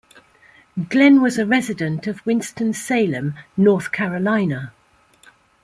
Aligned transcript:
Glenn 0.89 1.21
was 1.21 1.37
a 1.37 1.45
resident 1.45 2.07
of 2.07 2.25
Winston-Salem, 2.25 3.35
North 3.55 3.91
Carolina. 3.91 4.73